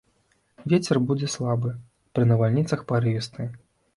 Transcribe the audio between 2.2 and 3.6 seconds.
навальніцах парывісты.